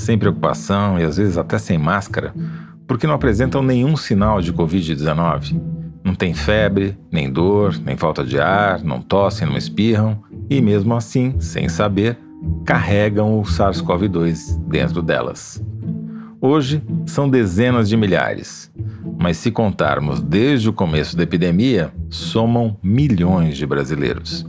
sem 0.00 0.18
preocupação 0.18 0.98
e 0.98 1.04
às 1.04 1.16
vezes 1.16 1.36
até 1.36 1.58
sem 1.58 1.78
máscara 1.78 2.32
porque 2.88 3.06
não 3.06 3.14
apresentam 3.14 3.62
nenhum 3.62 3.96
sinal 3.96 4.40
de 4.40 4.50
Covid-19? 4.50 5.60
Não 6.02 6.14
tem 6.14 6.32
febre, 6.32 6.98
nem 7.12 7.30
dor, 7.30 7.78
nem 7.84 7.98
falta 7.98 8.24
de 8.24 8.40
ar, 8.40 8.82
não 8.82 9.02
tossem, 9.02 9.46
não 9.46 9.58
espirram 9.58 10.24
e, 10.48 10.58
mesmo 10.62 10.94
assim, 10.94 11.38
sem 11.38 11.68
saber, 11.68 12.18
carregam 12.64 13.38
o 13.38 13.42
SARS-CoV-2 13.42 14.58
dentro 14.66 15.02
delas. 15.02 15.62
Hoje 16.40 16.82
são 17.04 17.28
dezenas 17.28 17.90
de 17.90 17.96
milhares, 17.96 18.72
mas 19.18 19.36
se 19.36 19.50
contarmos 19.50 20.22
desde 20.22 20.70
o 20.70 20.72
começo 20.72 21.14
da 21.14 21.24
epidemia, 21.24 21.92
somam 22.08 22.78
milhões 22.82 23.58
de 23.58 23.66
brasileiros. 23.66 24.46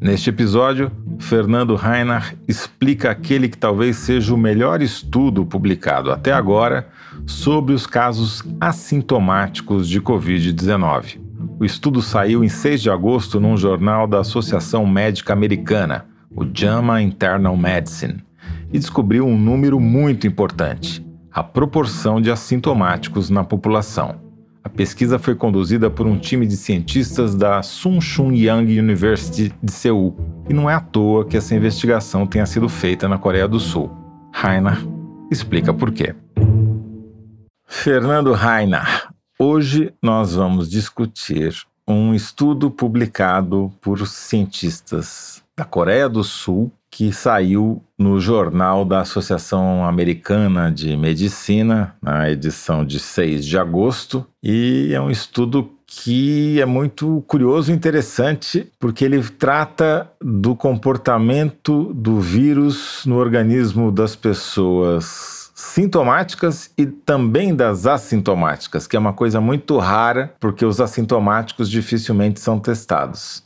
Neste 0.00 0.28
episódio, 0.28 0.92
Fernando 1.18 1.74
Reinach 1.74 2.36
explica 2.46 3.10
aquele 3.10 3.48
que 3.48 3.56
talvez 3.56 3.96
seja 3.96 4.34
o 4.34 4.38
melhor 4.38 4.82
estudo 4.82 5.44
publicado 5.44 6.12
até 6.12 6.32
agora 6.32 6.88
sobre 7.24 7.74
os 7.74 7.86
casos 7.86 8.42
assintomáticos 8.60 9.88
de 9.88 10.00
Covid-19. 10.00 11.18
O 11.58 11.64
estudo 11.64 12.02
saiu 12.02 12.44
em 12.44 12.48
6 12.48 12.82
de 12.82 12.90
agosto 12.90 13.40
num 13.40 13.56
jornal 13.56 14.06
da 14.06 14.20
Associação 14.20 14.86
Médica 14.86 15.32
Americana, 15.32 16.04
o 16.30 16.44
JAMA 16.44 17.00
Internal 17.00 17.56
Medicine, 17.56 18.22
e 18.70 18.78
descobriu 18.78 19.26
um 19.26 19.38
número 19.38 19.80
muito 19.80 20.26
importante: 20.26 21.04
a 21.32 21.42
proporção 21.42 22.20
de 22.20 22.30
assintomáticos 22.30 23.30
na 23.30 23.42
população. 23.42 24.25
A 24.66 24.68
pesquisa 24.68 25.16
foi 25.16 25.36
conduzida 25.36 25.88
por 25.88 26.08
um 26.08 26.18
time 26.18 26.44
de 26.44 26.56
cientistas 26.56 27.36
da 27.36 27.62
Sunshun 27.62 28.32
Young 28.32 28.80
University 28.80 29.54
de 29.62 29.70
Seul, 29.70 30.16
e 30.50 30.52
não 30.52 30.68
é 30.68 30.74
à 30.74 30.80
toa 30.80 31.24
que 31.24 31.36
essa 31.36 31.54
investigação 31.54 32.26
tenha 32.26 32.44
sido 32.46 32.68
feita 32.68 33.08
na 33.08 33.16
Coreia 33.16 33.46
do 33.46 33.60
Sul. 33.60 33.88
Rainer 34.32 34.76
explica 35.30 35.72
por 35.72 35.92
quê. 35.92 36.16
Fernando 37.64 38.32
Rainer, 38.32 39.06
Hoje 39.38 39.94
nós 40.02 40.34
vamos 40.34 40.68
discutir 40.68 41.54
um 41.86 42.12
estudo 42.12 42.68
publicado 42.68 43.72
por 43.80 44.04
cientistas 44.04 45.44
da 45.56 45.64
Coreia 45.64 46.08
do 46.08 46.24
Sul 46.24 46.72
que 46.96 47.12
saiu 47.12 47.82
no 47.98 48.18
jornal 48.18 48.82
da 48.82 49.02
Associação 49.02 49.84
Americana 49.84 50.72
de 50.72 50.96
Medicina, 50.96 51.94
na 52.00 52.30
edição 52.30 52.86
de 52.86 52.98
6 52.98 53.44
de 53.44 53.58
agosto, 53.58 54.26
e 54.42 54.92
é 54.94 54.98
um 54.98 55.10
estudo 55.10 55.70
que 55.86 56.58
é 56.58 56.64
muito 56.64 57.22
curioso 57.26 57.70
e 57.70 57.74
interessante, 57.74 58.72
porque 58.80 59.04
ele 59.04 59.22
trata 59.22 60.10
do 60.22 60.56
comportamento 60.56 61.92
do 61.92 62.18
vírus 62.18 63.02
no 63.04 63.16
organismo 63.16 63.92
das 63.92 64.16
pessoas 64.16 65.52
sintomáticas 65.54 66.70
e 66.78 66.86
também 66.86 67.54
das 67.54 67.86
assintomáticas, 67.86 68.86
que 68.86 68.96
é 68.96 68.98
uma 68.98 69.12
coisa 69.12 69.38
muito 69.38 69.76
rara, 69.76 70.34
porque 70.40 70.64
os 70.64 70.80
assintomáticos 70.80 71.68
dificilmente 71.68 72.40
são 72.40 72.58
testados. 72.58 73.45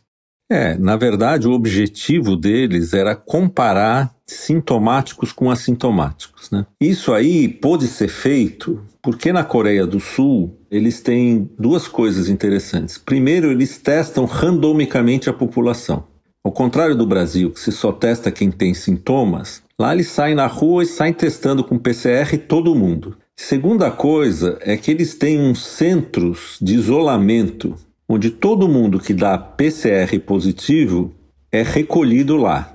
É, 0.50 0.76
na 0.76 0.96
verdade, 0.96 1.46
o 1.46 1.52
objetivo 1.52 2.36
deles 2.36 2.92
era 2.92 3.14
comparar 3.14 4.12
sintomáticos 4.26 5.32
com 5.32 5.50
assintomáticos. 5.50 6.50
Né? 6.50 6.66
Isso 6.80 7.12
aí 7.12 7.46
pôde 7.46 7.86
ser 7.86 8.08
feito 8.08 8.82
porque 9.00 9.32
na 9.32 9.44
Coreia 9.44 9.86
do 9.86 10.00
Sul 10.00 10.58
eles 10.70 11.00
têm 11.00 11.48
duas 11.58 11.86
coisas 11.86 12.28
interessantes. 12.28 12.98
Primeiro, 12.98 13.50
eles 13.50 13.78
testam 13.78 14.24
randomicamente 14.24 15.30
a 15.30 15.32
população. 15.32 16.04
Ao 16.42 16.50
contrário 16.50 16.96
do 16.96 17.06
Brasil, 17.06 17.50
que 17.50 17.60
se 17.60 17.70
só 17.70 17.92
testa 17.92 18.30
quem 18.30 18.50
tem 18.50 18.74
sintomas, 18.74 19.62
Lá 19.80 19.94
eles 19.94 20.08
saem 20.08 20.34
na 20.34 20.46
rua 20.46 20.82
e 20.82 20.86
saem 20.86 21.14
testando 21.14 21.64
com 21.64 21.78
PCR 21.78 22.36
todo 22.46 22.74
mundo. 22.74 23.16
Segunda 23.34 23.90
coisa 23.90 24.58
é 24.60 24.76
que 24.76 24.90
eles 24.90 25.14
têm 25.14 25.40
uns 25.40 25.64
centros 25.64 26.58
de 26.60 26.74
isolamento, 26.74 27.74
onde 28.12 28.28
todo 28.28 28.68
mundo 28.68 28.98
que 28.98 29.14
dá 29.14 29.38
PCR 29.38 30.18
positivo 30.26 31.14
é 31.52 31.62
recolhido 31.62 32.36
lá. 32.36 32.74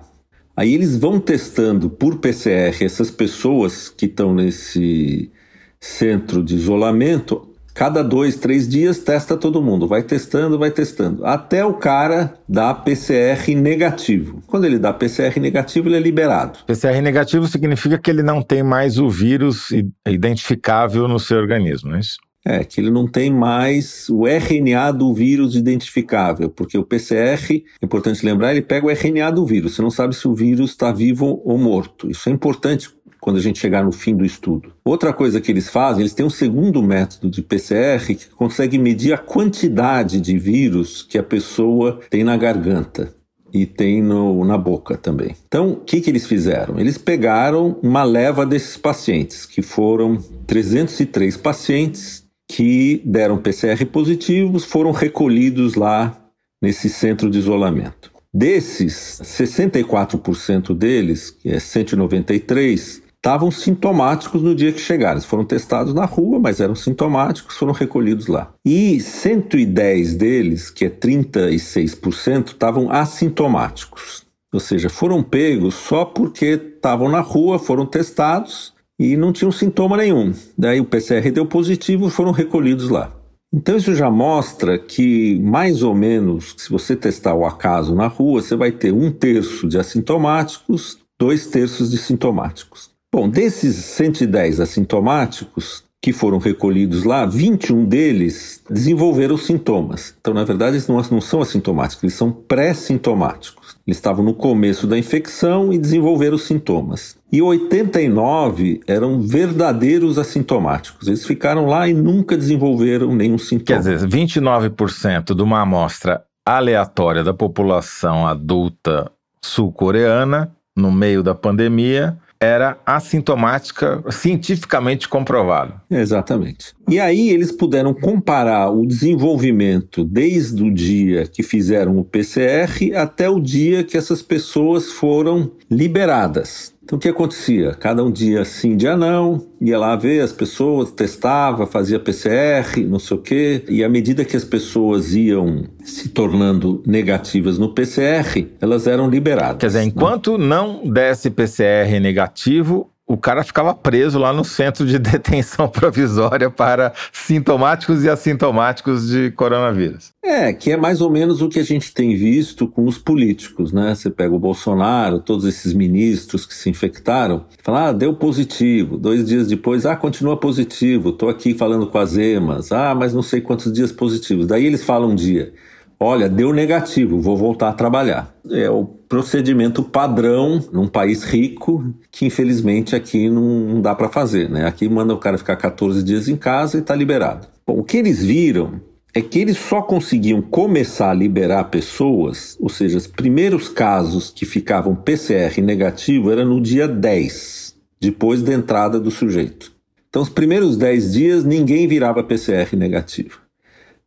Aí 0.55 0.73
eles 0.73 0.95
vão 0.95 1.19
testando 1.19 1.89
por 1.89 2.19
PCR 2.19 2.81
essas 2.81 3.11
pessoas 3.11 3.89
que 3.89 4.05
estão 4.05 4.33
nesse 4.33 5.29
centro 5.77 6.41
de 6.41 6.55
isolamento 6.55 7.53
Cada 7.75 8.01
dois, 8.01 8.37
três 8.37 8.69
dias 8.69 8.99
testa 8.99 9.35
todo 9.35 9.61
mundo, 9.61 9.85
vai 9.85 10.01
testando, 10.01 10.57
vai 10.57 10.71
testando, 10.71 11.25
até 11.25 11.65
o 11.65 11.73
cara 11.73 12.35
dar 12.47 12.73
PCR 12.73 13.53
negativo. 13.53 14.41
Quando 14.47 14.63
ele 14.63 14.79
dá 14.79 14.93
PCR 14.93 15.37
negativo, 15.41 15.89
ele 15.89 15.97
é 15.97 15.99
liberado. 15.99 16.59
PCR 16.65 17.01
negativo 17.01 17.45
significa 17.47 17.97
que 17.97 18.09
ele 18.09 18.23
não 18.23 18.41
tem 18.41 18.63
mais 18.63 18.97
o 18.97 19.09
vírus 19.09 19.73
identificável 20.07 21.05
no 21.05 21.19
seu 21.19 21.37
organismo, 21.37 21.89
não 21.89 21.97
é 21.97 21.99
isso? 21.99 22.17
É, 22.47 22.63
que 22.63 22.79
ele 22.79 22.91
não 22.91 23.07
tem 23.07 23.31
mais 23.31 24.07
o 24.07 24.27
RNA 24.27 24.91
do 24.91 25.11
vírus 25.15 25.55
identificável, 25.55 26.47
porque 26.47 26.77
o 26.77 26.83
PCR, 26.83 27.63
é 27.81 27.85
importante 27.85 28.23
lembrar, 28.23 28.51
ele 28.51 28.61
pega 28.61 28.85
o 28.85 28.91
RNA 28.91 29.31
do 29.31 29.45
vírus, 29.45 29.73
você 29.73 29.81
não 29.81 29.89
sabe 29.89 30.15
se 30.15 30.27
o 30.27 30.35
vírus 30.35 30.69
está 30.69 30.91
vivo 30.91 31.41
ou 31.43 31.57
morto. 31.57 32.09
Isso 32.09 32.29
é 32.29 32.31
importante 32.31 32.89
quando 33.25 33.37
a 33.37 33.41
gente 33.41 33.57
chegar 33.57 33.83
no 33.83 33.91
fim 33.91 34.15
do 34.15 34.23
estudo. 34.23 34.71
Outra 34.85 35.11
coisa 35.11 35.41
que 35.41 35.51
eles 35.51 35.67
fazem, 35.67 36.01
eles 36.01 36.13
têm 36.13 36.23
um 36.23 36.29
segundo 36.29 36.83
método 36.83 37.27
de 37.27 37.41
PCR 37.41 38.05
que 38.05 38.29
consegue 38.35 38.77
medir 38.77 39.13
a 39.13 39.17
quantidade 39.17 40.21
de 40.21 40.37
vírus 40.37 41.01
que 41.01 41.17
a 41.17 41.23
pessoa 41.23 41.99
tem 42.07 42.23
na 42.23 42.37
garganta 42.37 43.11
e 43.51 43.65
tem 43.65 43.99
no, 43.99 44.45
na 44.45 44.59
boca 44.59 44.95
também. 44.95 45.35
Então, 45.47 45.71
o 45.71 45.75
que, 45.77 46.01
que 46.01 46.09
eles 46.11 46.27
fizeram? 46.27 46.79
Eles 46.79 46.99
pegaram 46.99 47.79
uma 47.81 48.03
leva 48.03 48.45
desses 48.45 48.77
pacientes, 48.77 49.45
que 49.45 49.63
foram 49.63 50.17
303 50.45 51.35
pacientes 51.37 52.24
que 52.47 53.01
deram 53.05 53.37
PCR 53.37 53.85
positivos, 53.85 54.63
foram 54.63 54.91
recolhidos 54.91 55.75
lá 55.75 56.17
nesse 56.61 56.89
centro 56.89 57.29
de 57.29 57.39
isolamento. 57.39 58.11
Desses, 58.33 59.21
64% 59.23 60.75
deles, 60.75 61.31
que 61.31 61.49
é 61.49 61.59
193, 61.59 63.01
estavam 63.15 63.49
sintomáticos 63.49 64.41
no 64.41 64.53
dia 64.53 64.71
que 64.71 64.79
chegaram. 64.79 65.15
Eles 65.15 65.25
foram 65.25 65.45
testados 65.45 65.93
na 65.93 66.05
rua, 66.05 66.37
mas 66.37 66.59
eram 66.59 66.75
sintomáticos, 66.75 67.55
foram 67.55 67.73
recolhidos 67.73 68.27
lá. 68.27 68.53
E 68.63 68.99
110 68.99 70.15
deles, 70.15 70.69
que 70.69 70.85
é 70.85 70.89
36%, 70.89 72.49
estavam 72.49 72.91
assintomáticos. 72.91 74.25
Ou 74.53 74.59
seja, 74.59 74.89
foram 74.89 75.23
pegos 75.23 75.73
só 75.73 76.05
porque 76.05 76.45
estavam 76.75 77.09
na 77.09 77.21
rua, 77.21 77.57
foram 77.57 77.85
testados 77.85 78.74
e 78.99 79.17
não 79.17 79.33
tinham 79.33 79.51
sintoma 79.51 79.97
nenhum. 79.97 80.33
Daí 80.57 80.79
o 80.79 80.85
PCR 80.85 81.31
deu 81.31 81.45
positivo, 81.45 82.09
foram 82.09 82.31
recolhidos 82.31 82.89
lá. 82.89 83.13
Então 83.53 83.77
isso 83.77 83.95
já 83.95 84.09
mostra 84.09 84.77
que, 84.77 85.39
mais 85.39 85.81
ou 85.81 85.95
menos, 85.95 86.55
se 86.57 86.69
você 86.69 86.95
testar 86.95 87.33
o 87.35 87.45
acaso 87.45 87.95
na 87.95 88.07
rua, 88.07 88.41
você 88.41 88.55
vai 88.55 88.71
ter 88.71 88.91
um 88.93 89.11
terço 89.11 89.67
de 89.67 89.77
assintomáticos, 89.77 90.97
dois 91.19 91.47
terços 91.47 91.91
de 91.91 91.97
sintomáticos. 91.97 92.89
Bom, 93.13 93.29
desses 93.29 93.75
110 93.77 94.59
assintomáticos 94.59 95.85
que 96.03 96.11
foram 96.11 96.37
recolhidos 96.37 97.03
lá, 97.03 97.25
21 97.25 97.85
deles 97.85 98.61
desenvolveram 98.69 99.37
sintomas. 99.37 100.13
Então, 100.19 100.33
na 100.33 100.43
verdade, 100.43 100.73
eles 100.73 100.87
não, 100.87 101.01
não 101.09 101.21
são 101.21 101.41
assintomáticos, 101.41 102.03
eles 102.03 102.13
são 102.13 102.31
pré-sintomáticos. 102.31 103.64
Eles 103.87 103.97
estavam 103.97 104.25
no 104.25 104.33
começo 104.33 104.87
da 104.87 104.97
infecção 104.97 105.71
e 105.71 105.77
desenvolveram 105.77 106.39
sintomas. 106.39 107.17
E 107.31 107.39
89 107.39 108.81
eram 108.87 109.21
verdadeiros 109.21 110.17
assintomáticos. 110.17 111.07
Eles 111.07 111.23
ficaram 111.23 111.67
lá 111.67 111.87
e 111.87 111.93
nunca 111.93 112.35
desenvolveram 112.35 113.13
nenhum 113.13 113.37
sintoma. 113.37 113.83
Quer 113.83 113.95
dizer, 113.95 114.07
29% 114.07 115.35
de 115.35 115.43
uma 115.43 115.61
amostra 115.61 116.23
aleatória 116.43 117.23
da 117.23 117.33
população 117.33 118.25
adulta 118.25 119.11
sul-coreana, 119.43 120.51
no 120.75 120.91
meio 120.91 121.21
da 121.21 121.35
pandemia, 121.35 122.17
era 122.39 122.77
assintomática, 122.85 124.03
cientificamente 124.11 125.07
comprovado. 125.07 125.79
Exatamente. 125.89 126.73
E 126.89 126.99
aí 126.99 127.29
eles 127.29 127.51
puderam 127.51 127.93
comparar 127.93 128.69
o 128.69 128.85
desenvolvimento 128.85 130.03
desde 130.03 130.63
o 130.63 130.71
dia 130.71 131.27
que 131.27 131.41
fizeram 131.41 131.97
o 131.97 132.03
PCR 132.03 132.95
até 132.95 133.29
o 133.29 133.39
dia 133.39 133.83
que 133.83 133.97
essas 133.97 134.21
pessoas 134.21 134.91
foram 134.91 135.51
liberadas. 135.69 136.74
Então 136.85 136.97
o 136.97 137.01
que 137.01 137.09
acontecia? 137.09 137.71
Cada 137.73 138.03
um 138.03 138.11
dia 138.11 138.45
sim, 138.45 138.77
dia 138.77 138.95
não, 138.95 139.43
ia 139.59 139.77
lá 139.79 139.95
ver 139.95 140.21
as 140.21 140.31
pessoas, 140.31 140.91
testava, 140.91 141.65
fazia 141.65 141.99
PCR, 141.99 142.79
não 142.87 142.99
sei 142.99 143.17
o 143.17 143.19
quê, 143.19 143.63
e 143.67 143.83
à 143.83 143.89
medida 143.89 144.23
que 144.23 144.37
as 144.37 144.45
pessoas 144.45 145.15
iam 145.15 145.63
se 145.83 146.09
tornando 146.09 146.83
negativas 146.85 147.57
no 147.57 147.73
PCR, 147.73 148.47
elas 148.61 148.85
eram 148.85 149.09
liberadas. 149.09 149.57
Quer 149.57 149.67
dizer, 149.67 149.79
né? 149.79 149.85
enquanto 149.85 150.37
não 150.37 150.87
desse 150.87 151.31
PCR 151.31 151.99
negativo, 151.99 152.91
o 153.07 153.17
cara 153.17 153.43
ficava 153.43 153.73
preso 153.73 154.17
lá 154.17 154.33
no 154.33 154.43
centro 154.43 154.85
de 154.85 154.97
detenção 154.99 155.67
provisória 155.67 156.49
para 156.49 156.93
sintomáticos 157.11 158.03
e 158.03 158.09
assintomáticos 158.09 159.09
de 159.09 159.31
coronavírus. 159.31 160.11
É, 160.23 160.51
que 160.51 160.71
é 160.71 160.77
mais 160.77 161.01
ou 161.01 161.09
menos 161.09 161.41
o 161.41 161.47
que 161.47 161.59
a 161.59 161.63
gente 161.63 161.93
tem 161.93 162.15
visto 162.15 162.67
com 162.67 162.85
os 162.85 162.97
políticos, 162.97 163.71
né? 163.71 163.93
Você 163.93 164.09
pega 164.09 164.33
o 164.33 164.39
Bolsonaro, 164.39 165.19
todos 165.19 165.45
esses 165.45 165.73
ministros 165.73 166.45
que 166.45 166.55
se 166.55 166.69
infectaram, 166.69 167.45
fala, 167.63 167.89
ah, 167.89 167.91
deu 167.93 168.15
positivo. 168.15 168.97
Dois 168.97 169.25
dias 169.25 169.47
depois, 169.47 169.85
ah, 169.85 169.95
continua 169.95 170.37
positivo. 170.37 171.09
Estou 171.09 171.29
aqui 171.29 171.53
falando 171.53 171.87
com 171.87 171.99
as 171.99 172.17
emas. 172.17 172.71
Ah, 172.71 172.95
mas 172.95 173.13
não 173.13 173.21
sei 173.21 173.39
quantos 173.39 173.71
dias 173.71 173.91
positivos. 173.91 174.47
Daí 174.47 174.65
eles 174.65 174.83
falam 174.83 175.11
um 175.11 175.15
dia. 175.15 175.53
Olha, 175.99 176.27
deu 176.27 176.51
negativo, 176.51 177.21
vou 177.21 177.37
voltar 177.37 177.69
a 177.69 177.73
trabalhar. 177.73 178.33
É 178.51 178.69
o 178.69 178.83
procedimento 179.15 179.81
padrão 179.81 180.61
num 180.73 180.89
país 180.89 181.23
rico 181.23 181.93
que 182.11 182.25
infelizmente 182.25 182.97
aqui 182.97 183.29
não, 183.29 183.79
dá 183.79 183.95
para 183.95 184.09
fazer, 184.09 184.49
né? 184.49 184.65
Aqui 184.67 184.89
manda 184.89 185.13
o 185.13 185.17
cara 185.17 185.37
ficar 185.37 185.55
14 185.55 186.03
dias 186.03 186.27
em 186.27 186.35
casa 186.35 186.75
e 186.75 186.81
está 186.81 186.93
liberado. 186.93 187.47
Bom, 187.65 187.79
o 187.79 187.83
que 187.85 187.95
eles 187.95 188.21
viram 188.21 188.81
é 189.13 189.21
que 189.21 189.39
eles 189.39 189.57
só 189.57 189.81
conseguiam 189.81 190.41
começar 190.41 191.11
a 191.11 191.13
liberar 191.13 191.63
pessoas, 191.65 192.57
ou 192.59 192.67
seja, 192.67 192.97
os 192.97 193.07
primeiros 193.07 193.69
casos 193.69 194.29
que 194.29 194.45
ficavam 194.45 194.93
PCR 194.93 195.61
negativo 195.61 196.29
era 196.29 196.43
no 196.43 196.59
dia 196.59 196.85
10, 196.85 197.73
depois 198.01 198.43
da 198.43 198.53
entrada 198.53 198.99
do 198.99 199.09
sujeito. 199.09 199.71
Então, 200.09 200.21
os 200.21 200.29
primeiros 200.29 200.75
10 200.75 201.13
dias 201.13 201.45
ninguém 201.45 201.87
virava 201.87 202.21
PCR 202.21 202.75
negativo. 202.75 203.39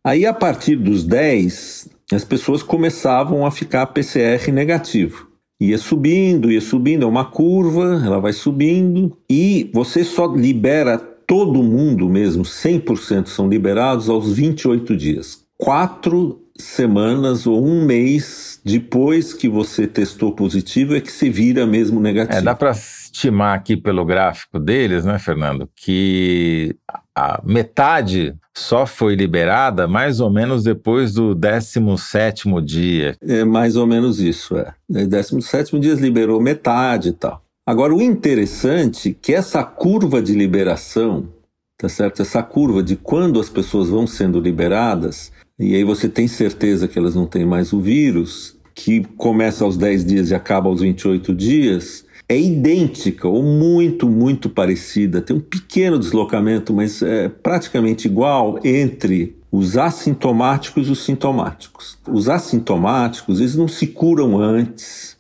Aí, 0.05 0.27
a 0.27 0.35
partir 0.35 0.77
dos 0.77 1.03
10, 1.03 1.89
as 2.15 2.25
pessoas 2.25 2.63
começavam 2.63 3.45
a 3.45 3.51
ficar 3.51 3.87
PCR 3.87 4.51
negativo. 4.53 5.29
Ia 5.61 5.77
subindo, 5.77 6.53
ia 6.53 6.61
subindo, 6.61 7.05
é 7.05 7.07
uma 7.07 7.25
curva, 7.25 8.01
ela 8.05 8.21
vai 8.21 8.33
subindo 8.33 9.17
e 9.29 9.71
você 9.75 10.05
só 10.05 10.27
libera 10.27 10.97
todo 10.99 11.63
mundo 11.63 12.09
mesmo, 12.09 12.43
100% 12.43 13.27
são 13.27 13.49
liberados 13.49 14.09
aos 14.09 14.33
28 14.33 14.97
dias. 14.97 15.45
Quatro 15.59 16.41
semanas 16.57 17.47
ou 17.47 17.65
um 17.65 17.85
mês 17.85 18.61
depois 18.65 19.33
que 19.33 19.49
você 19.49 19.87
testou 19.87 20.33
positivo 20.33 20.95
é 20.95 21.01
que 21.01 21.11
você 21.11 21.29
vira 21.29 21.67
mesmo 21.67 22.01
negativo. 22.01 22.39
É, 22.39 22.43
dá 22.43 22.55
para 22.55 22.71
estimar 22.71 23.57
aqui 23.57 23.77
pelo 23.77 24.05
gráfico 24.05 24.59
deles, 24.59 25.05
né, 25.05 25.19
Fernando, 25.19 25.69
que 25.75 26.77
a 27.19 27.43
metade 27.45 28.33
só 28.57 28.87
foi 28.87 29.17
liberada 29.17 29.89
mais 29.89 30.21
ou 30.21 30.31
menos 30.31 30.63
depois 30.63 31.13
do 31.13 31.35
17º 31.35 32.65
dia. 32.65 33.17
É 33.21 33.45
mais 33.45 33.75
ou 33.77 33.87
menos 33.87 34.21
isso, 34.21 34.57
é. 34.57 34.73
17º 34.91 35.81
dia 35.81 35.95
liberou 35.95 36.41
metade 36.41 37.09
e 37.09 37.13
tal. 37.13 37.43
Agora, 37.67 37.95
o 37.95 38.01
interessante 38.01 39.11
é 39.11 39.15
que 39.21 39.35
essa 39.35 39.63
curva 39.65 40.23
de 40.23 40.33
liberação, 40.33 41.29
tá 41.77 41.89
certo? 41.89 42.23
Essa 42.23 42.43
curva 42.43 42.83
de 42.83 42.97
quando 42.97 43.41
as 43.41 43.51
pessoas 43.51 43.89
vão 43.91 44.07
sendo 44.07 44.41
liberadas, 44.41 45.33
e 45.59 45.75
aí 45.75 45.83
você 45.83 46.09
tem 46.09 46.29
certeza 46.29 46.87
que 46.87 46.99
elas 46.99 47.17
não 47.17 47.27
têm 47.27 47.45
mais 47.45 47.73
o 47.73 47.81
vírus, 47.81 48.57
que 48.79 49.03
começa 49.17 49.65
aos 49.65 49.77
10 49.77 50.05
dias 50.05 50.31
e 50.31 50.37
acaba 50.37 50.69
aos 50.69 50.81
28 50.81 51.35
dias, 51.35 52.07
é 52.29 52.39
idêntica 52.39 53.27
ou 53.27 53.43
muito, 53.43 54.09
muito 54.09 54.49
parecida. 54.49 55.21
Tem 55.21 55.35
um 55.35 55.41
pequeno 55.41 55.99
deslocamento, 55.99 56.73
mas 56.73 57.03
é 57.03 57.29
praticamente 57.29 58.07
igual 58.07 58.61
entre 58.63 59.37
os 59.51 59.77
assintomáticos 59.77 60.87
e 60.87 60.93
os 60.93 61.05
sintomáticos. 61.05 61.99
Os 62.09 62.29
assintomáticos, 62.29 63.41
eles 63.41 63.57
não 63.57 63.67
se 63.67 63.89
curam 63.89 64.39
antes, 64.39 65.17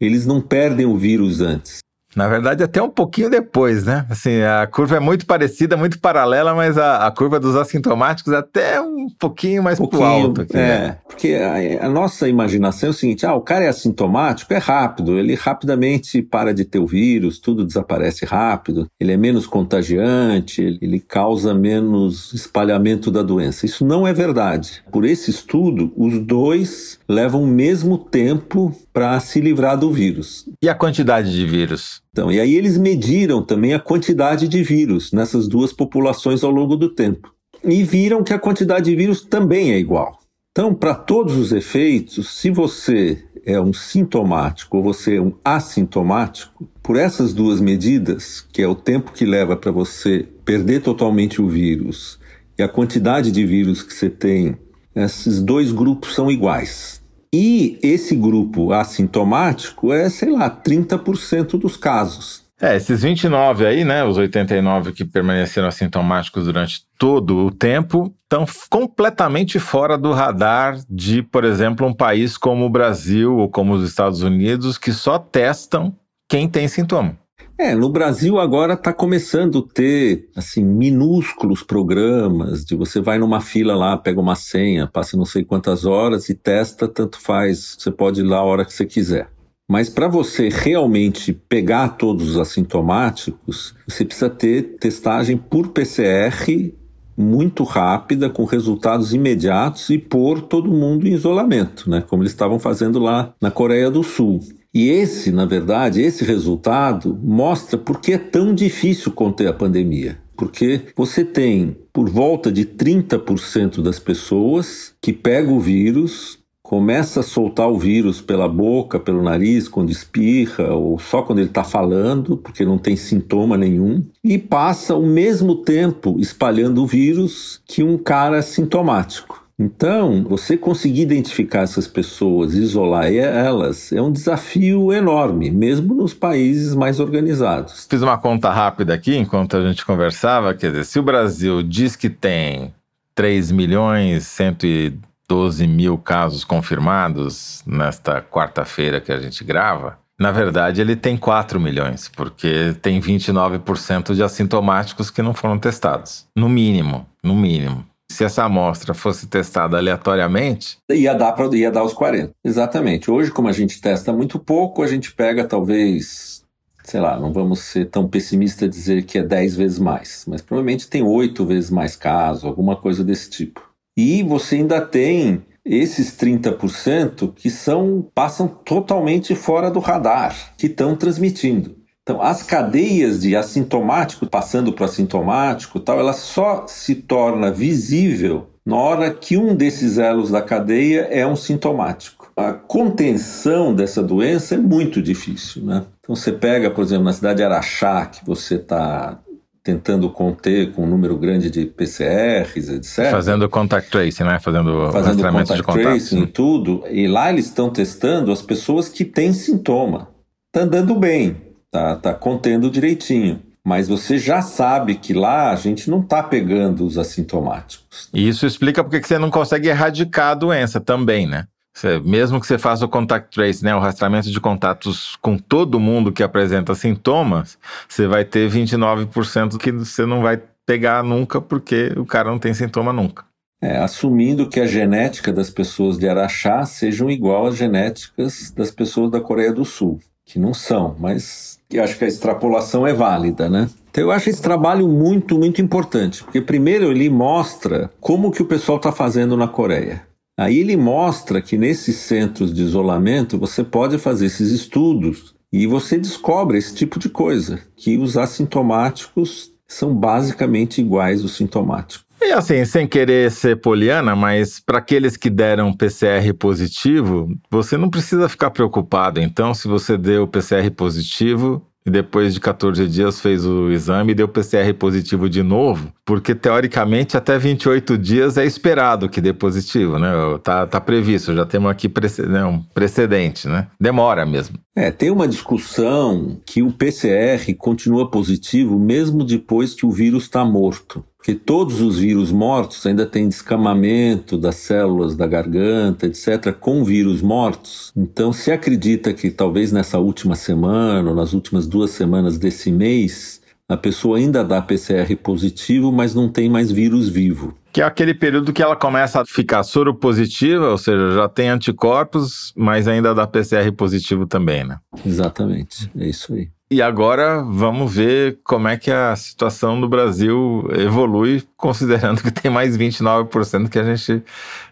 eles 0.00 0.24
não 0.24 0.40
perdem 0.40 0.86
o 0.86 0.96
vírus 0.96 1.40
antes. 1.40 1.78
Na 2.14 2.28
verdade, 2.28 2.62
até 2.62 2.82
um 2.82 2.88
pouquinho 2.88 3.28
depois, 3.28 3.84
né? 3.84 4.06
Assim, 4.08 4.40
a 4.42 4.66
curva 4.66 4.96
é 4.96 5.00
muito 5.00 5.26
parecida, 5.26 5.76
muito 5.76 5.98
paralela, 5.98 6.54
mas 6.54 6.78
a, 6.78 7.06
a 7.06 7.10
curva 7.10 7.40
dos 7.40 7.56
assintomáticos 7.56 8.32
é 8.32 8.36
até 8.36 8.80
um 8.80 9.08
pouquinho 9.18 9.62
mais 9.62 9.80
um 9.80 9.82
pouquinho, 9.82 10.04
alto. 10.04 10.40
Aqui, 10.42 10.56
é, 10.56 10.78
né? 10.78 10.98
porque 11.06 11.34
a, 11.34 11.86
a, 11.86 11.88
nossa 11.88 12.28
imaginação 12.28 12.88
é 12.88 12.90
o 12.90 12.94
seguinte: 12.94 13.26
ah, 13.26 13.34
o 13.34 13.40
cara 13.40 13.64
é 13.64 13.68
assintomático, 13.68 14.52
é 14.52 14.58
rápido, 14.58 15.18
ele 15.18 15.34
rapidamente 15.34 16.22
para 16.22 16.54
de 16.54 16.64
ter 16.64 16.78
o 16.78 16.86
vírus, 16.86 17.38
tudo 17.38 17.64
desaparece 17.64 18.24
rápido, 18.24 18.88
ele 18.98 19.12
é 19.12 19.16
menos 19.16 19.46
contagiante, 19.46 20.62
ele, 20.62 20.78
ele 20.80 21.00
causa 21.00 21.52
menos 21.52 22.32
espalhamento 22.32 23.10
da 23.10 23.22
doença. 23.22 23.66
Isso 23.66 23.84
não 23.84 24.06
é 24.06 24.12
verdade. 24.12 24.82
Por 24.90 25.04
esse 25.04 25.30
estudo, 25.30 25.92
os 25.96 26.18
dois 26.18 26.98
levam 27.08 27.42
o 27.42 27.46
mesmo 27.46 27.98
tempo 27.98 28.74
para 28.92 29.18
se 29.20 29.40
livrar 29.40 29.76
do 29.76 29.90
vírus. 29.90 30.48
E 30.62 30.68
a 30.68 30.74
quantidade 30.74 31.32
de 31.32 31.44
vírus? 31.44 32.03
Então, 32.14 32.30
e 32.30 32.38
aí 32.38 32.54
eles 32.54 32.78
mediram 32.78 33.42
também 33.42 33.74
a 33.74 33.80
quantidade 33.80 34.46
de 34.46 34.62
vírus 34.62 35.10
nessas 35.10 35.48
duas 35.48 35.72
populações 35.72 36.44
ao 36.44 36.50
longo 36.52 36.76
do 36.76 36.88
tempo. 36.88 37.34
E 37.64 37.82
viram 37.82 38.22
que 38.22 38.32
a 38.32 38.38
quantidade 38.38 38.88
de 38.88 38.94
vírus 38.94 39.22
também 39.22 39.72
é 39.72 39.78
igual. 39.80 40.20
Então, 40.52 40.72
para 40.72 40.94
todos 40.94 41.36
os 41.36 41.50
efeitos, 41.50 42.28
se 42.36 42.50
você 42.50 43.24
é 43.44 43.60
um 43.60 43.72
sintomático 43.72 44.76
ou 44.76 44.82
você 44.84 45.16
é 45.16 45.20
um 45.20 45.32
assintomático, 45.44 46.68
por 46.80 46.94
essas 46.94 47.34
duas 47.34 47.60
medidas, 47.60 48.46
que 48.52 48.62
é 48.62 48.68
o 48.68 48.76
tempo 48.76 49.10
que 49.10 49.24
leva 49.24 49.56
para 49.56 49.72
você 49.72 50.28
perder 50.44 50.82
totalmente 50.82 51.42
o 51.42 51.48
vírus 51.48 52.20
e 52.56 52.62
a 52.62 52.68
quantidade 52.68 53.32
de 53.32 53.44
vírus 53.44 53.82
que 53.82 53.92
você 53.92 54.08
tem, 54.08 54.56
esses 54.94 55.42
dois 55.42 55.72
grupos 55.72 56.14
são 56.14 56.30
iguais. 56.30 57.02
E 57.36 57.80
esse 57.82 58.14
grupo 58.14 58.72
assintomático 58.72 59.92
é, 59.92 60.08
sei 60.08 60.30
lá, 60.30 60.48
30% 60.48 61.58
dos 61.58 61.76
casos. 61.76 62.44
É, 62.60 62.76
esses 62.76 63.02
29 63.02 63.66
aí, 63.66 63.84
né, 63.84 64.04
os 64.04 64.16
89 64.16 64.92
que 64.92 65.04
permaneceram 65.04 65.66
assintomáticos 65.66 66.44
durante 66.44 66.82
todo 66.96 67.38
o 67.38 67.50
tempo, 67.50 68.14
estão 68.22 68.46
completamente 68.70 69.58
fora 69.58 69.98
do 69.98 70.12
radar 70.12 70.78
de, 70.88 71.24
por 71.24 71.42
exemplo, 71.42 71.84
um 71.84 71.92
país 71.92 72.38
como 72.38 72.66
o 72.66 72.70
Brasil 72.70 73.36
ou 73.36 73.48
como 73.48 73.74
os 73.74 73.82
Estados 73.82 74.22
Unidos, 74.22 74.78
que 74.78 74.92
só 74.92 75.18
testam 75.18 75.92
quem 76.28 76.48
tem 76.48 76.68
sintoma. 76.68 77.18
É, 77.56 77.72
no 77.74 77.88
Brasil 77.88 78.38
agora 78.40 78.74
está 78.74 78.92
começando 78.92 79.60
a 79.60 79.72
ter 79.72 80.28
assim 80.34 80.64
minúsculos 80.64 81.62
programas 81.62 82.64
de 82.64 82.74
você 82.74 83.00
vai 83.00 83.16
numa 83.16 83.40
fila 83.40 83.76
lá, 83.76 83.96
pega 83.96 84.20
uma 84.20 84.34
senha, 84.34 84.88
passa 84.88 85.16
não 85.16 85.24
sei 85.24 85.44
quantas 85.44 85.84
horas 85.84 86.28
e 86.28 86.34
testa, 86.34 86.88
tanto 86.88 87.20
faz, 87.20 87.76
você 87.78 87.92
pode 87.92 88.20
ir 88.20 88.24
lá 88.24 88.38
a 88.38 88.42
hora 88.42 88.64
que 88.64 88.72
você 88.72 88.84
quiser. 88.84 89.30
Mas 89.68 89.88
para 89.88 90.08
você 90.08 90.48
realmente 90.48 91.32
pegar 91.32 91.90
todos 91.90 92.30
os 92.30 92.38
assintomáticos, 92.38 93.74
você 93.86 94.04
precisa 94.04 94.28
ter 94.28 94.76
testagem 94.78 95.36
por 95.36 95.68
PCR 95.68 96.74
muito 97.16 97.62
rápida, 97.62 98.28
com 98.28 98.44
resultados 98.44 99.14
imediatos 99.14 99.88
e 99.90 99.96
pôr 99.96 100.42
todo 100.42 100.68
mundo 100.68 101.06
em 101.06 101.12
isolamento, 101.12 101.88
né? 101.88 102.02
Como 102.02 102.22
eles 102.22 102.32
estavam 102.32 102.58
fazendo 102.58 102.98
lá 102.98 103.32
na 103.40 103.50
Coreia 103.50 103.88
do 103.90 104.02
Sul. 104.02 104.40
E 104.74 104.90
esse, 104.90 105.30
na 105.30 105.46
verdade, 105.46 106.02
esse 106.02 106.24
resultado 106.24 107.16
mostra 107.22 107.78
por 107.78 108.00
que 108.00 108.12
é 108.12 108.18
tão 108.18 108.52
difícil 108.52 109.12
conter 109.12 109.46
a 109.46 109.52
pandemia. 109.52 110.18
Porque 110.36 110.80
você 110.96 111.24
tem 111.24 111.76
por 111.92 112.10
volta 112.10 112.50
de 112.50 112.64
30% 112.64 113.80
das 113.80 114.00
pessoas 114.00 114.92
que 115.00 115.12
pegam 115.12 115.56
o 115.56 115.60
vírus, 115.60 116.40
começa 116.60 117.20
a 117.20 117.22
soltar 117.22 117.68
o 117.68 117.78
vírus 117.78 118.20
pela 118.20 118.48
boca, 118.48 118.98
pelo 118.98 119.22
nariz, 119.22 119.68
quando 119.68 119.92
espirra, 119.92 120.72
ou 120.74 120.98
só 120.98 121.22
quando 121.22 121.38
ele 121.38 121.48
está 121.48 121.62
falando, 121.62 122.36
porque 122.36 122.64
não 122.64 122.76
tem 122.76 122.96
sintoma 122.96 123.56
nenhum, 123.56 124.02
e 124.24 124.38
passa 124.38 124.96
o 124.96 125.06
mesmo 125.06 125.56
tempo 125.56 126.16
espalhando 126.18 126.82
o 126.82 126.86
vírus 126.86 127.60
que 127.64 127.84
um 127.84 127.96
cara 127.96 128.42
sintomático. 128.42 129.43
Então, 129.58 130.24
você 130.24 130.56
conseguir 130.56 131.02
identificar 131.02 131.60
essas 131.60 131.86
pessoas, 131.86 132.54
isolar 132.54 133.12
elas, 133.12 133.92
é 133.92 134.02
um 134.02 134.10
desafio 134.10 134.92
enorme, 134.92 135.48
mesmo 135.50 135.94
nos 135.94 136.12
países 136.12 136.74
mais 136.74 136.98
organizados. 136.98 137.86
Fiz 137.88 138.02
uma 138.02 138.18
conta 138.18 138.50
rápida 138.50 138.94
aqui 138.94 139.16
enquanto 139.16 139.56
a 139.56 139.64
gente 139.64 139.86
conversava, 139.86 140.54
quer 140.54 140.70
dizer, 140.70 140.84
se 140.84 140.98
o 140.98 141.04
Brasil 141.04 141.62
diz 141.62 141.94
que 141.94 142.10
tem 142.10 142.74
3 143.14 143.52
milhões 143.52 144.26
112 144.26 145.66
mil 145.68 145.98
casos 145.98 146.42
confirmados 146.42 147.62
nesta 147.64 148.20
quarta-feira 148.20 149.00
que 149.00 149.12
a 149.12 149.20
gente 149.20 149.44
grava, 149.44 149.98
na 150.18 150.32
verdade, 150.32 150.80
ele 150.80 150.96
tem 150.96 151.16
4 151.16 151.60
milhões, 151.60 152.08
porque 152.08 152.74
tem 152.82 153.00
29% 153.00 154.14
de 154.14 154.22
assintomáticos 154.22 155.10
que 155.10 155.22
não 155.22 155.34
foram 155.34 155.58
testados. 155.58 156.26
No 156.36 156.48
mínimo, 156.48 157.06
no 157.22 157.36
mínimo 157.36 157.84
se 158.10 158.24
essa 158.24 158.44
amostra 158.44 158.94
fosse 158.94 159.26
testada 159.26 159.76
aleatoriamente. 159.76 160.78
Ia 160.90 161.14
dar, 161.14 161.32
pra, 161.32 161.46
ia 161.56 161.70
dar 161.70 161.84
os 161.84 161.92
40. 161.92 162.32
Exatamente. 162.44 163.10
Hoje, 163.10 163.30
como 163.30 163.48
a 163.48 163.52
gente 163.52 163.80
testa 163.80 164.12
muito 164.12 164.38
pouco, 164.38 164.82
a 164.82 164.86
gente 164.86 165.12
pega 165.12 165.44
talvez 165.44 166.44
sei 166.84 167.00
lá, 167.00 167.18
não 167.18 167.32
vamos 167.32 167.60
ser 167.60 167.86
tão 167.86 168.06
pessimista 168.06 168.68
dizer 168.68 169.04
que 169.04 169.18
é 169.18 169.22
10 169.22 169.56
vezes 169.56 169.78
mais, 169.78 170.24
mas 170.28 170.42
provavelmente 170.42 170.86
tem 170.86 171.02
8 171.02 171.44
vezes 171.46 171.70
mais 171.70 171.96
casos, 171.96 172.44
alguma 172.44 172.76
coisa 172.76 173.02
desse 173.02 173.30
tipo. 173.30 173.66
E 173.96 174.22
você 174.22 174.56
ainda 174.56 174.82
tem 174.82 175.42
esses 175.64 176.14
30% 176.16 177.32
que 177.34 177.48
são 177.48 178.06
passam 178.14 178.46
totalmente 178.46 179.34
fora 179.34 179.70
do 179.70 179.80
radar, 179.80 180.54
que 180.58 180.66
estão 180.66 180.94
transmitindo. 180.94 181.74
Então, 182.04 182.20
as 182.20 182.42
cadeias 182.42 183.22
de 183.22 183.34
assintomático 183.34 184.26
passando 184.26 184.74
para 184.74 184.82
o 184.82 184.84
assintomático, 184.84 185.80
tal, 185.80 185.98
ela 185.98 186.12
só 186.12 186.66
se 186.66 186.96
torna 186.96 187.50
visível 187.50 188.46
na 188.64 188.76
hora 188.76 189.10
que 189.10 189.38
um 189.38 189.54
desses 189.54 189.96
elos 189.96 190.30
da 190.30 190.42
cadeia 190.42 191.08
é 191.10 191.26
um 191.26 191.34
sintomático. 191.34 192.30
A 192.36 192.52
contenção 192.52 193.74
dessa 193.74 194.02
doença 194.02 194.54
é 194.54 194.58
muito 194.58 195.00
difícil, 195.00 195.64
né? 195.64 195.84
Então 196.00 196.14
você 196.14 196.30
pega, 196.30 196.70
por 196.70 196.84
exemplo, 196.84 197.04
na 197.04 197.12
cidade 197.12 197.38
de 197.38 197.42
Araxá, 197.42 198.04
que 198.06 198.24
você 198.24 198.56
está 198.56 199.18
tentando 199.62 200.10
conter 200.10 200.72
com 200.72 200.82
um 200.82 200.86
número 200.86 201.16
grande 201.16 201.50
de 201.50 201.64
PCRs, 201.64 202.68
etc. 202.68 203.10
Fazendo 203.10 203.48
contact 203.48 203.90
tracing, 203.90 204.24
né? 204.24 204.38
Fazendo, 204.38 204.92
Fazendo 204.92 205.22
contact 205.22 205.54
de 205.54 205.62
tracing 205.62 206.22
e 206.22 206.26
tudo. 206.26 206.84
E 206.90 207.06
lá 207.06 207.30
eles 207.30 207.46
estão 207.46 207.70
testando 207.70 208.30
as 208.30 208.42
pessoas 208.42 208.90
que 208.90 209.06
têm 209.06 209.32
sintoma. 209.32 210.08
Está 210.54 210.66
andando 210.66 210.94
bem, 210.94 211.36
tá, 211.74 211.96
tá 211.96 212.14
contendo 212.14 212.70
direitinho. 212.70 213.42
Mas 213.66 213.88
você 213.88 214.16
já 214.16 214.42
sabe 214.42 214.94
que 214.94 215.12
lá 215.12 215.50
a 215.50 215.56
gente 215.56 215.90
não 215.90 216.00
está 216.00 216.22
pegando 216.22 216.86
os 216.86 216.96
assintomáticos. 216.98 218.08
E 218.12 218.28
isso 218.28 218.46
explica 218.46 218.84
porque 218.84 219.02
você 219.02 219.18
não 219.18 219.30
consegue 219.30 219.68
erradicar 219.68 220.32
a 220.32 220.34
doença 220.34 220.80
também, 220.80 221.26
né? 221.26 221.48
Você, 221.74 221.98
mesmo 221.98 222.40
que 222.40 222.46
você 222.46 222.58
faça 222.58 222.84
o 222.84 222.88
contact 222.88 223.34
trace, 223.34 223.64
né, 223.64 223.74
o 223.74 223.80
rastreamento 223.80 224.30
de 224.30 224.40
contatos 224.40 225.16
com 225.20 225.36
todo 225.36 225.80
mundo 225.80 226.12
que 226.12 226.22
apresenta 226.22 226.72
sintomas, 226.72 227.58
você 227.88 228.06
vai 228.06 228.24
ter 228.24 228.48
29% 228.48 229.58
que 229.58 229.72
você 229.72 230.06
não 230.06 230.22
vai 230.22 230.40
pegar 230.64 231.02
nunca 231.02 231.40
porque 231.40 231.92
o 231.96 232.06
cara 232.06 232.30
não 232.30 232.38
tem 232.38 232.54
sintoma 232.54 232.92
nunca. 232.92 233.24
É, 233.60 233.78
assumindo 233.78 234.48
que 234.48 234.60
a 234.60 234.66
genética 234.66 235.32
das 235.32 235.50
pessoas 235.50 235.98
de 235.98 236.08
Araxá 236.08 236.64
sejam 236.64 237.10
igual 237.10 237.46
às 237.46 237.56
genéticas 237.56 238.52
das 238.54 238.70
pessoas 238.70 239.10
da 239.10 239.20
Coreia 239.20 239.52
do 239.52 239.64
Sul, 239.64 239.98
que 240.24 240.38
não 240.38 240.54
são, 240.54 240.94
mas 241.00 241.58
eu 241.76 241.84
acho 241.84 241.98
que 241.98 242.04
a 242.04 242.08
extrapolação 242.08 242.86
é 242.86 242.92
válida, 242.92 243.48
né? 243.48 243.68
Então 243.90 244.02
eu 244.02 244.10
acho 244.10 244.30
esse 244.30 244.42
trabalho 244.42 244.88
muito, 244.88 245.38
muito 245.38 245.60
importante, 245.62 246.24
porque 246.24 246.40
primeiro 246.40 246.90
ele 246.90 247.08
mostra 247.08 247.90
como 248.00 248.30
que 248.30 248.42
o 248.42 248.46
pessoal 248.46 248.76
está 248.78 248.90
fazendo 248.90 249.36
na 249.36 249.46
Coreia. 249.46 250.02
Aí 250.36 250.58
ele 250.58 250.76
mostra 250.76 251.40
que 251.40 251.56
nesses 251.56 251.96
centros 251.96 252.52
de 252.52 252.62
isolamento 252.62 253.38
você 253.38 253.62
pode 253.62 253.98
fazer 253.98 254.26
esses 254.26 254.50
estudos 254.50 255.34
e 255.52 255.66
você 255.66 255.96
descobre 255.96 256.58
esse 256.58 256.74
tipo 256.74 256.98
de 256.98 257.08
coisa, 257.08 257.60
que 257.76 257.96
os 257.96 258.16
assintomáticos 258.16 259.52
são 259.68 259.94
basicamente 259.94 260.80
iguais 260.80 261.22
aos 261.22 261.36
sintomáticos. 261.36 262.03
E 262.26 262.32
assim, 262.32 262.64
sem 262.64 262.86
querer 262.86 263.30
ser 263.30 263.60
poliana, 263.60 264.16
mas 264.16 264.58
para 264.58 264.78
aqueles 264.78 265.14
que 265.14 265.28
deram 265.28 265.74
PCR 265.74 266.32
positivo, 266.38 267.28
você 267.50 267.76
não 267.76 267.90
precisa 267.90 268.30
ficar 268.30 268.50
preocupado. 268.50 269.20
Então, 269.20 269.52
se 269.52 269.68
você 269.68 269.98
deu 269.98 270.26
PCR 270.26 270.70
positivo, 270.70 271.62
e 271.86 271.90
depois 271.90 272.32
de 272.32 272.40
14 272.40 272.88
dias 272.88 273.20
fez 273.20 273.44
o 273.44 273.70
exame 273.70 274.12
e 274.12 274.14
deu 274.14 274.26
PCR 274.26 274.72
positivo 274.72 275.28
de 275.28 275.42
novo, 275.42 275.92
porque 276.02 276.34
teoricamente 276.34 277.14
até 277.14 277.36
28 277.38 277.98
dias 277.98 278.38
é 278.38 278.46
esperado 278.46 279.06
que 279.06 279.20
dê 279.20 279.34
positivo, 279.34 279.98
né? 279.98 280.10
Tá, 280.42 280.66
tá 280.66 280.80
previsto, 280.80 281.34
já 281.34 281.44
temos 281.44 281.70
aqui 281.70 281.92
né, 282.26 282.42
um 282.42 282.62
precedente, 282.72 283.46
né? 283.46 283.66
Demora 283.78 284.24
mesmo. 284.24 284.58
É, 284.74 284.90
tem 284.90 285.10
uma 285.10 285.28
discussão 285.28 286.40
que 286.46 286.62
o 286.62 286.72
PCR 286.72 287.52
continua 287.58 288.10
positivo 288.10 288.78
mesmo 288.78 289.22
depois 289.22 289.74
que 289.74 289.84
o 289.84 289.90
vírus 289.90 290.24
está 290.24 290.42
morto 290.42 291.04
que 291.24 291.34
todos 291.34 291.80
os 291.80 291.98
vírus 291.98 292.30
mortos 292.30 292.84
ainda 292.84 293.06
têm 293.06 293.26
descamamento 293.26 294.36
das 294.36 294.56
células 294.56 295.16
da 295.16 295.26
garganta, 295.26 296.06
etc., 296.06 296.52
com 296.52 296.84
vírus 296.84 297.22
mortos. 297.22 297.90
Então, 297.96 298.30
se 298.30 298.52
acredita 298.52 299.10
que 299.14 299.30
talvez 299.30 299.72
nessa 299.72 299.98
última 299.98 300.36
semana, 300.36 301.08
ou 301.08 301.16
nas 301.16 301.32
últimas 301.32 301.66
duas 301.66 301.92
semanas 301.92 302.36
desse 302.36 302.70
mês, 302.70 303.40
a 303.66 303.74
pessoa 303.74 304.18
ainda 304.18 304.44
dá 304.44 304.60
PCR 304.60 305.16
positivo, 305.16 305.90
mas 305.90 306.14
não 306.14 306.28
tem 306.28 306.50
mais 306.50 306.70
vírus 306.70 307.08
vivo. 307.08 307.56
Que 307.72 307.80
é 307.80 307.84
aquele 307.84 308.12
período 308.12 308.52
que 308.52 308.62
ela 308.62 308.76
começa 308.76 309.22
a 309.22 309.24
ficar 309.24 309.62
soropositiva, 309.62 310.68
ou 310.68 310.78
seja, 310.78 311.12
já 311.12 311.26
tem 311.26 311.48
anticorpos, 311.48 312.52
mas 312.54 312.86
ainda 312.86 313.14
dá 313.14 313.26
PCR 313.26 313.72
positivo 313.72 314.26
também, 314.26 314.62
né? 314.62 314.76
Exatamente, 315.06 315.90
é 315.98 316.06
isso 316.06 316.34
aí. 316.34 316.50
E 316.70 316.80
agora 316.80 317.42
vamos 317.42 317.94
ver 317.94 318.38
como 318.42 318.68
é 318.68 318.76
que 318.76 318.90
a 318.90 319.14
situação 319.14 319.76
no 319.76 319.88
Brasil 319.88 320.66
evolui, 320.72 321.42
considerando 321.56 322.22
que 322.22 322.30
tem 322.30 322.50
mais 322.50 322.76
29% 322.76 323.68
que 323.68 323.78
a 323.78 323.84
gente 323.84 324.24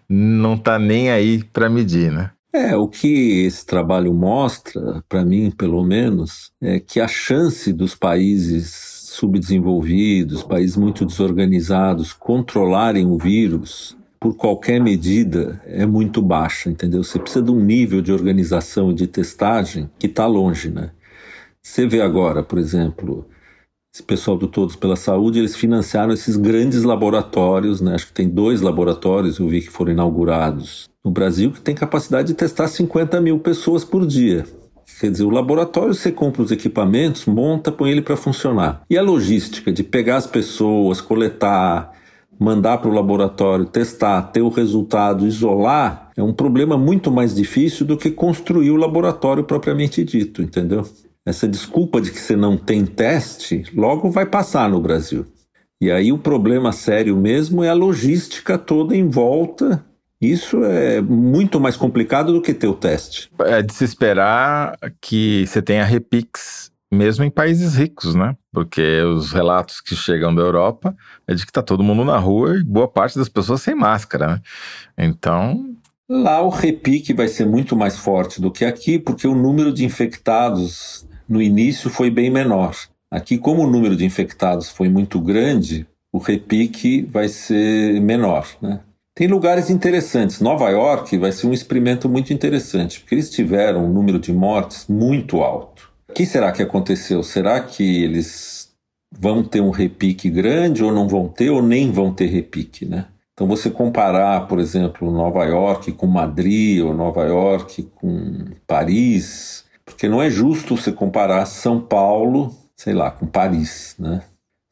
não 0.09 0.55
está 0.55 0.79
nem 0.79 1.11
aí 1.11 1.45
para 1.45 1.69
medir, 1.69 2.11
né? 2.11 2.31
É, 2.55 2.77
o 2.77 2.87
que 2.87 3.47
esse 3.47 3.65
trabalho 3.65 4.13
mostra, 4.13 5.03
para 5.09 5.25
mim 5.25 5.51
pelo 5.51 5.83
menos, 5.83 6.51
é 6.61 6.79
que 6.79 7.01
a 7.01 7.09
chance 7.09 7.73
dos 7.73 7.95
países 7.95 8.93
subdesenvolvidos, 9.13 10.43
países 10.43 10.77
muito 10.77 11.07
desorganizados, 11.07 12.13
controlarem 12.13 13.07
o 13.07 13.17
vírus 13.17 13.97
por 14.21 14.37
qualquer 14.37 14.81
medida 14.81 15.61
é 15.67 15.85
muito 15.85 16.23
baixa, 16.23 16.71
entendeu? 16.71 17.03
Você 17.03 17.19
precisa 17.19 17.45
de 17.45 17.51
um 17.51 17.59
nível 17.59 18.01
de 18.01 18.13
organização 18.13 18.91
e 18.91 18.95
de 18.95 19.07
testagem 19.07 19.91
que 19.99 20.07
está 20.07 20.27
longe, 20.27 20.71
né? 20.71 20.91
Você 21.65 21.87
vê 21.87 22.01
agora, 22.01 22.43
por 22.43 22.59
exemplo, 22.59 23.25
esse 23.95 24.03
pessoal 24.03 24.37
do 24.37 24.49
Todos 24.49 24.75
pela 24.75 24.97
Saúde, 24.97 25.39
eles 25.39 25.55
financiaram 25.55 26.13
esses 26.13 26.37
grandes 26.37 26.83
laboratórios, 26.83 27.81
né? 27.81 27.95
Acho 27.95 28.09
que 28.09 28.13
tem 28.13 28.29
dois 28.29 28.61
laboratórios, 28.61 29.39
eu 29.39 29.49
vi 29.49 29.61
que 29.61 29.71
foram 29.71 29.93
inaugurados 29.93 30.89
no 31.05 31.11
Brasil, 31.11 31.53
que 31.53 31.61
tem 31.61 31.75
capacidade 31.75 32.29
de 32.29 32.35
testar 32.35 32.69
50 32.69 33.21
mil 33.21 33.39
pessoas 33.39 33.85
por 33.85 34.05
dia. 34.05 34.45
Quer 35.01 35.11
dizer, 35.11 35.25
o 35.25 35.31
laboratório 35.31 35.95
você 35.95 36.11
compra 36.11 36.43
os 36.43 36.51
equipamentos, 36.51 37.27
monta, 37.27 37.71
põe 37.71 37.91
ele 37.91 38.03
para 38.03 38.17
funcionar. 38.17 38.83
E 38.91 38.99
a 38.99 39.03
logística 39.03 39.73
de 39.73 39.83
pegar 39.83 40.17
as 40.17 40.27
pessoas, 40.27 41.01
coletar, 41.01 41.93
mandar 42.39 42.79
para 42.79 42.91
o 42.91 42.95
laboratório, 42.95 43.65
testar, 43.65 44.21
ter 44.23 44.43
o 44.43 44.49
resultado, 44.49 45.27
isolar, 45.27 46.11
é 46.17 46.23
um 46.23 46.33
problema 46.33 46.77
muito 46.77 47.11
mais 47.11 47.35
difícil 47.35 47.87
do 47.87 47.97
que 47.97 48.11
construir 48.11 48.71
o 48.71 48.77
laboratório 48.77 49.45
propriamente 49.45 50.05
dito, 50.05 50.43
entendeu? 50.43 50.85
Essa 51.25 51.47
desculpa 51.47 52.01
de 52.01 52.11
que 52.11 52.19
você 52.19 52.37
não 52.37 52.57
tem 52.57 52.85
teste, 52.85 53.65
logo 53.75 54.11
vai 54.11 54.27
passar 54.27 54.69
no 54.69 54.81
Brasil. 54.81 55.27
E 55.81 55.91
aí 55.91 56.13
o 56.13 56.19
problema 56.19 56.73
sério 56.73 57.17
mesmo 57.17 57.63
é 57.63 57.69
a 57.69 57.75
logística 57.75 58.57
toda 58.59 58.97
em 58.97 59.09
volta. 59.09 59.85
Isso 60.21 60.63
é 60.65 61.01
muito 61.01 61.61
mais 61.61 61.77
complicado 61.77 62.33
do 62.33 62.41
que 62.41 62.55
ter 62.55 62.69
o 62.69 62.75
teste. 62.75 63.31
É 63.41 63.61
de 63.61 63.73
se 63.73 63.85
esperar 63.85 64.77
que 65.01 65.45
você 65.47 65.61
tenha 65.61 65.85
repix 65.85 66.71
mesmo 66.93 67.25
em 67.25 67.31
países 67.31 67.75
ricos, 67.75 68.15
né? 68.15 68.37
Porque 68.53 69.01
os 69.03 69.33
relatos 69.33 69.81
que 69.81 69.97
chegam 69.97 70.33
da 70.33 70.43
Europa 70.43 70.95
é 71.27 71.35
de 71.35 71.45
que 71.45 71.51
tá 71.51 71.63
todo 71.63 71.83
mundo 71.83 72.05
na 72.05 72.19
rua 72.19 72.57
e 72.57 72.63
boa 72.63 72.87
parte 72.87 73.19
das 73.19 73.29
pessoas 73.29 73.63
sem 73.63 73.75
máscara, 73.75 74.29
né? 74.29 74.41
Então, 74.99 75.75
Lá 76.09 76.43
o 76.43 76.51
repique 76.51 77.15
vai 77.15 77.27
ser 77.27 77.47
muito 77.47 77.75
mais 77.75 77.97
forte 77.97 78.39
do 78.39 78.51
que 78.51 78.67
aqui, 78.67 78.99
porque 78.99 79.27
o 79.27 79.35
número 79.35 79.73
de 79.73 79.85
infectados 79.85 81.07
no 81.29 81.41
início 81.41 81.91
foi 81.91 82.11
bem 82.11 82.31
menor. 82.31 82.77
Aqui, 83.11 83.37
como 83.37 83.63
o 83.63 83.71
número 83.71 83.97
de 83.97 84.05
infectados 84.05 84.71
foi 84.71 84.89
muito 84.89 85.21
grande, 85.21 85.87
o 86.13 86.19
repique 86.19 87.03
vai 87.03 87.29
ser 87.29 88.01
menor. 88.01 88.47
Né? 88.61 88.81
Tem 89.15 89.27
lugares 89.27 89.69
interessantes. 89.69 90.41
Nova 90.41 90.71
York 90.71 91.17
vai 91.19 91.33
ser 91.33 91.47
um 91.47 91.53
experimento 91.53 92.09
muito 92.09 92.33
interessante, 92.33 93.01
porque 93.01 93.15
eles 93.15 93.31
tiveram 93.31 93.85
um 93.85 93.93
número 93.93 94.19
de 94.19 94.33
mortes 94.33 94.87
muito 94.89 95.43
alto. 95.43 95.93
O 96.09 96.13
que 96.15 96.25
será 96.25 96.53
que 96.53 96.63
aconteceu? 96.63 97.23
Será 97.23 97.61
que 97.61 98.03
eles 98.03 98.71
vão 99.11 99.43
ter 99.43 99.61
um 99.61 99.71
repique 99.71 100.31
grande 100.31 100.83
ou 100.83 100.91
não 100.91 101.07
vão 101.07 101.29
ter, 101.29 101.51
ou 101.51 101.63
nem 101.63 101.91
vão 101.91 102.13
ter 102.13 102.27
repique, 102.27 102.87
né? 102.87 103.07
Então, 103.35 103.47
você 103.47 103.71
comparar, 103.71 104.47
por 104.47 104.59
exemplo, 104.59 105.11
Nova 105.11 105.45
York 105.45 105.93
com 105.93 106.07
Madrid 106.07 106.83
ou 106.85 106.95
Nova 106.95 107.25
York 107.25 107.91
com 107.95 108.45
Paris, 108.67 109.65
porque 109.93 110.09
não 110.09 110.23
é 110.23 110.31
justo 110.31 110.77
você 110.77 110.91
comparar 110.91 111.45
São 111.47 111.81
Paulo, 111.81 112.55
sei 112.77 112.95
lá, 112.95 113.11
com 113.11 113.27
Paris, 113.27 113.95
né? 113.99 114.23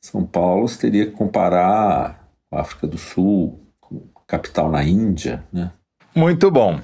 São 0.03 0.25
Paulo 0.25 0.67
você 0.67 0.79
teria 0.79 1.07
que 1.07 1.13
comparar 1.13 2.27
com 2.49 2.57
a 2.57 2.63
África 2.63 2.87
do 2.87 2.97
Sul, 2.97 3.61
com 3.79 4.03
capital 4.27 4.71
na 4.71 4.83
Índia, 4.83 5.45
né? 5.53 5.71
Muito 6.15 6.51
bom. 6.51 6.81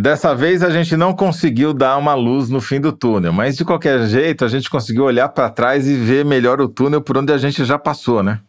Dessa 0.00 0.34
vez 0.34 0.62
a 0.62 0.70
gente 0.70 0.96
não 0.96 1.14
conseguiu 1.14 1.74
dar 1.74 1.96
uma 1.96 2.14
luz 2.14 2.48
no 2.48 2.60
fim 2.60 2.80
do 2.80 2.92
túnel, 2.92 3.32
mas 3.32 3.56
de 3.56 3.64
qualquer 3.64 4.06
jeito 4.06 4.44
a 4.44 4.48
gente 4.48 4.70
conseguiu 4.70 5.04
olhar 5.04 5.28
para 5.28 5.50
trás 5.50 5.88
e 5.88 5.94
ver 5.94 6.24
melhor 6.24 6.60
o 6.60 6.68
túnel 6.68 7.00
por 7.00 7.18
onde 7.18 7.32
a 7.32 7.38
gente 7.38 7.64
já 7.64 7.78
passou, 7.78 8.22
né? 8.22 8.40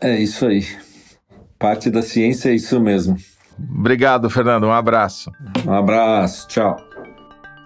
É 0.00 0.18
isso 0.18 0.46
aí. 0.46 0.64
Parte 1.58 1.90
da 1.90 2.02
ciência 2.02 2.50
é 2.50 2.54
isso 2.54 2.80
mesmo. 2.80 3.16
Obrigado, 3.58 4.28
Fernando. 4.28 4.64
Um 4.64 4.72
abraço. 4.72 5.30
Um 5.66 5.72
abraço. 5.72 6.48
Tchau. 6.48 6.95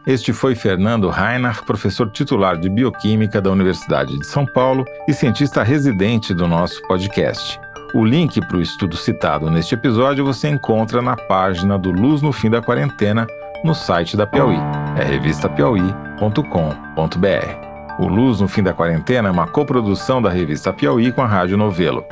Este 0.06 0.32
foi 0.32 0.54
Fernando 0.54 1.10
Reinach, 1.10 1.62
professor 1.62 2.08
titular 2.10 2.56
de 2.56 2.70
Bioquímica 2.70 3.40
da 3.40 3.50
Universidade 3.50 4.18
de 4.18 4.26
São 4.26 4.46
Paulo 4.46 4.84
e 5.06 5.12
cientista 5.12 5.62
residente 5.62 6.32
do 6.32 6.48
nosso 6.48 6.80
podcast. 6.88 7.60
O 7.92 8.04
link 8.04 8.40
para 8.40 8.56
o 8.56 8.62
estudo 8.62 8.96
citado 8.96 9.50
neste 9.50 9.74
episódio 9.74 10.24
você 10.24 10.48
encontra 10.48 11.02
na 11.02 11.16
página 11.16 11.78
do 11.78 11.90
Luz 11.90 12.22
no 12.22 12.32
Fim 12.32 12.48
da 12.48 12.62
Quarentena 12.62 13.26
no 13.62 13.74
site 13.74 14.16
da 14.16 14.26
Piauí, 14.26 14.56
é 14.96 15.04
revistapiauí.com.br. 15.04 17.98
O 17.98 18.06
Luz 18.06 18.40
no 18.40 18.48
Fim 18.48 18.62
da 18.62 18.72
Quarentena 18.72 19.28
é 19.28 19.32
uma 19.32 19.46
coprodução 19.46 20.22
da 20.22 20.30
revista 20.30 20.72
Piauí 20.72 21.12
com 21.12 21.20
a 21.20 21.26
Rádio 21.26 21.58
Novelo. 21.58 22.02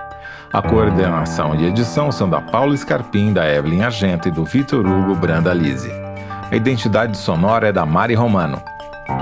A 0.52 0.61
coordenação 0.61 1.54
e 1.54 1.64
edição 1.64 2.12
são 2.12 2.28
da 2.28 2.40
Paula 2.40 2.76
Scarpim, 2.76 3.33
da 3.33 3.50
Evelyn 3.50 3.83
Argento 3.83 4.28
e 4.28 4.30
do 4.30 4.45
Vitor 4.45 4.87
Hugo 4.87 5.14
Branda 5.14 5.54
Lise. 5.54 6.08
A 6.50 6.57
identidade 6.57 7.17
sonora 7.17 7.69
é 7.69 7.73
da 7.73 7.85
Mari 7.85 8.14
Romano. 8.14 8.62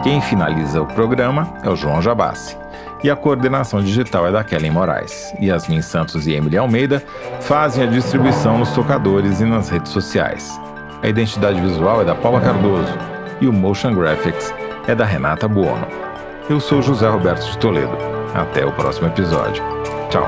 Quem 0.03 0.21
finaliza 0.21 0.81
o 0.81 0.87
programa 0.87 1.53
é 1.63 1.69
o 1.69 1.77
João 1.77 2.01
Jabassi 2.01 2.57
e 3.03 3.11
a 3.11 3.17
coordenação 3.17 3.83
digital 3.83 4.27
é 4.27 4.33
da 4.33 4.45
Kellen 4.45 4.71
Moraes. 4.71 5.33
Yasmin 5.41 5.83
Santos 5.83 6.27
e 6.27 6.33
Emily 6.33 6.57
Almeida 6.57 7.03
fazem 7.41 7.85
a 7.85 7.87
distribuição 7.87 8.59
nos 8.59 8.71
tocadores 8.71 9.41
e 9.41 9.45
nas 9.45 9.69
redes 9.69 9.91
sociais. 9.93 10.59
A 11.03 11.09
identidade 11.09 11.61
visual 11.61 12.03
é 12.03 12.05
da 12.05 12.15
Paula 12.15 12.41
Cardoso 12.41 12.93
e 13.41 13.47
o 13.47 13.53
Motion 13.53 13.95
Graphics 13.95 14.55
é 14.87 14.95
da 14.95 15.05
Renata 15.05 15.49
Buono. 15.49 15.87
Eu 16.49 16.61
sou 16.61 16.81
José 16.81 17.09
Roberto 17.09 17.45
de 17.51 17.59
Toledo. 17.59 17.97
Até 18.35 18.65
o 18.65 18.73
próximo 18.73 19.09
episódio. 19.09 19.65
Tchau. 20.11 20.27